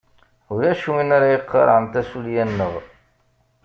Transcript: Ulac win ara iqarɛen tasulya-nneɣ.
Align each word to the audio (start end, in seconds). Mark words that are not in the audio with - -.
Ulac 0.53 0.83
win 0.91 1.09
ara 1.17 1.27
iqarɛen 1.37 1.85
tasulya-nneɣ. 1.93 2.73